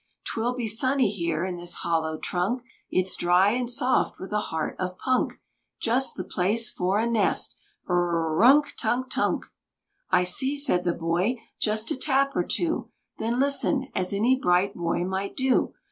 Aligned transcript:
'Twill 0.25 0.55
be 0.55 0.65
sunny 0.67 1.11
here 1.11 1.45
in 1.45 1.57
this 1.57 1.75
hollow 1.85 2.17
trunk, 2.17 2.63
It's 2.89 3.15
dry 3.15 3.51
and 3.51 3.69
soft, 3.69 4.19
with 4.19 4.33
a 4.33 4.39
heart 4.49 4.75
of 4.79 4.97
punk, 4.97 5.33
Just 5.79 6.15
the 6.15 6.23
place 6.23 6.71
for 6.71 6.97
a 6.97 7.05
nest! 7.05 7.55
rrrr 7.87 8.35
runk 8.35 8.75
tunk 8.79 9.11
tunk. 9.11 9.45
"I 10.09 10.23
see," 10.23 10.57
said 10.57 10.85
the 10.85 10.93
boy, 10.93 11.35
"just 11.59 11.91
a 11.91 11.95
tap 11.95 12.35
or 12.35 12.41
two, 12.43 12.89
Then 13.19 13.37
listen, 13.39 13.89
as 13.93 14.11
any 14.11 14.35
bright 14.35 14.73
boy 14.73 15.03
might 15.05 15.35
do. 15.35 15.75